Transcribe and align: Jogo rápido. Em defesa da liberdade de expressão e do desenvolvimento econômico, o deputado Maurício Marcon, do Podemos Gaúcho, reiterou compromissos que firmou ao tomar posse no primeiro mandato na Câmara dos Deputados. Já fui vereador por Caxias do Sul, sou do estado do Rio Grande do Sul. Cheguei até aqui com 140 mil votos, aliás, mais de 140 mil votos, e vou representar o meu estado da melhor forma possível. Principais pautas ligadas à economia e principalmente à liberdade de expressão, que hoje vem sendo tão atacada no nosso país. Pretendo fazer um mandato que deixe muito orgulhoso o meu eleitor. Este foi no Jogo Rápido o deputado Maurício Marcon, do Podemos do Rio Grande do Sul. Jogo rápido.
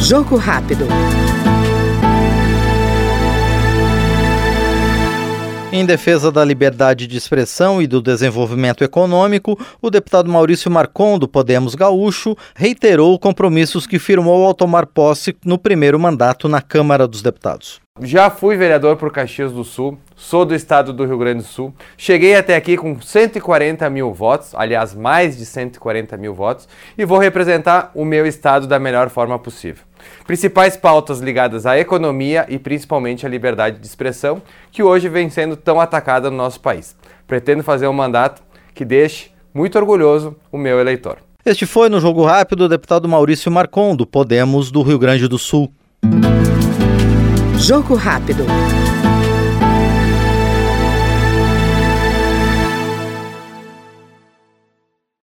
Jogo 0.00 0.36
rápido. 0.38 0.86
Em 5.76 5.84
defesa 5.84 6.32
da 6.32 6.42
liberdade 6.42 7.06
de 7.06 7.18
expressão 7.18 7.82
e 7.82 7.86
do 7.86 8.00
desenvolvimento 8.00 8.82
econômico, 8.82 9.58
o 9.82 9.90
deputado 9.90 10.32
Maurício 10.32 10.70
Marcon, 10.70 11.18
do 11.18 11.28
Podemos 11.28 11.74
Gaúcho, 11.74 12.34
reiterou 12.54 13.18
compromissos 13.18 13.86
que 13.86 13.98
firmou 13.98 14.46
ao 14.46 14.54
tomar 14.54 14.86
posse 14.86 15.36
no 15.44 15.58
primeiro 15.58 16.00
mandato 16.00 16.48
na 16.48 16.62
Câmara 16.62 17.06
dos 17.06 17.20
Deputados. 17.20 17.78
Já 18.00 18.30
fui 18.30 18.56
vereador 18.56 18.96
por 18.96 19.12
Caxias 19.12 19.52
do 19.52 19.64
Sul, 19.64 19.98
sou 20.14 20.46
do 20.46 20.54
estado 20.54 20.94
do 20.94 21.04
Rio 21.04 21.18
Grande 21.18 21.42
do 21.42 21.46
Sul. 21.46 21.74
Cheguei 21.94 22.34
até 22.36 22.56
aqui 22.56 22.78
com 22.78 22.98
140 22.98 23.90
mil 23.90 24.14
votos, 24.14 24.54
aliás, 24.54 24.94
mais 24.94 25.36
de 25.36 25.44
140 25.44 26.16
mil 26.16 26.32
votos, 26.32 26.66
e 26.96 27.04
vou 27.04 27.18
representar 27.18 27.90
o 27.94 28.02
meu 28.02 28.26
estado 28.26 28.66
da 28.66 28.78
melhor 28.78 29.10
forma 29.10 29.38
possível. 29.38 29.84
Principais 30.26 30.76
pautas 30.76 31.20
ligadas 31.20 31.66
à 31.66 31.78
economia 31.78 32.46
e 32.48 32.58
principalmente 32.58 33.24
à 33.24 33.28
liberdade 33.28 33.78
de 33.78 33.86
expressão, 33.86 34.42
que 34.70 34.82
hoje 34.82 35.08
vem 35.08 35.30
sendo 35.30 35.56
tão 35.56 35.80
atacada 35.80 36.30
no 36.30 36.36
nosso 36.36 36.60
país. 36.60 36.96
Pretendo 37.26 37.62
fazer 37.62 37.86
um 37.86 37.92
mandato 37.92 38.42
que 38.74 38.84
deixe 38.84 39.30
muito 39.54 39.78
orgulhoso 39.78 40.36
o 40.50 40.58
meu 40.58 40.78
eleitor. 40.80 41.18
Este 41.44 41.64
foi 41.64 41.88
no 41.88 42.00
Jogo 42.00 42.24
Rápido 42.24 42.64
o 42.64 42.68
deputado 42.68 43.08
Maurício 43.08 43.50
Marcon, 43.52 43.94
do 43.94 44.06
Podemos 44.06 44.70
do 44.70 44.82
Rio 44.82 44.98
Grande 44.98 45.28
do 45.28 45.38
Sul. 45.38 45.72
Jogo 47.58 47.94
rápido. 47.94 48.44